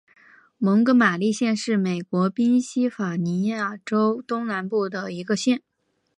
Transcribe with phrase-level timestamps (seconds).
[0.57, 5.61] 蒙哥马利县是美国宾夕法尼亚州东南部的一个县。